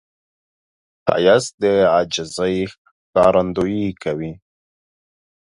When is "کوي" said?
4.03-4.31